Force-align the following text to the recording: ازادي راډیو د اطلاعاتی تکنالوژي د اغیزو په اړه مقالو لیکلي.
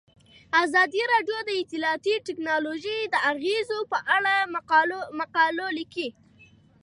ازادي 0.63 1.01
راډیو 1.13 1.37
د 1.45 1.49
اطلاعاتی 1.61 2.15
تکنالوژي 2.27 2.97
د 3.13 3.15
اغیزو 3.31 3.79
په 3.91 3.97
اړه 4.15 4.35
مقالو 5.59 5.67
لیکلي. 5.77 6.09